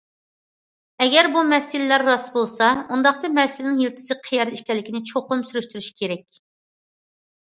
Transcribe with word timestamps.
ئەگەر 1.03 1.27
بۇ 1.35 1.41
مەسىلىلەر 1.49 2.03
راست 2.07 2.31
بولسا، 2.37 2.69
ئۇنداقتا 2.95 3.31
مەسىلىنىڭ 3.39 3.77
يىلتىزى 3.83 4.17
قەيەردە 4.29 4.57
ئىكەنلىكىنى 4.59 5.01
چوقۇم 5.11 5.43
سۈرۈشتۈرۈش 5.51 5.91
كېرەك. 6.01 6.41